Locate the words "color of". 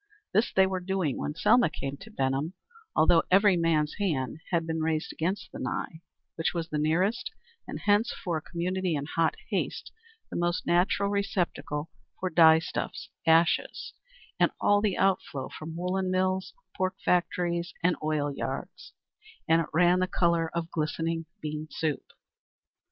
20.07-20.71